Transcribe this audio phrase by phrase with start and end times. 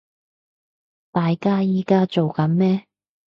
[1.11, 2.85] 大家依家做緊咩